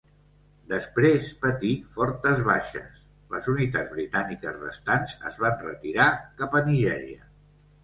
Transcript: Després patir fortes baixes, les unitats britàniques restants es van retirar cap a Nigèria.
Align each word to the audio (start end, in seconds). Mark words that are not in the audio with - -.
Després 0.69 1.27
patir 1.43 1.73
fortes 1.97 2.41
baixes, 2.47 2.97
les 3.35 3.51
unitats 3.55 3.93
britàniques 3.99 4.59
restants 4.65 5.15
es 5.33 5.39
van 5.45 5.63
retirar 5.69 6.11
cap 6.43 6.61
a 6.63 6.67
Nigèria. 6.73 7.33